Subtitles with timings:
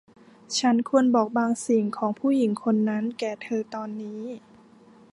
[0.59, 4.21] ฉันควรบอกบางสิ่งของผู้หญิงคนนั้นแก่เธอตอนนี้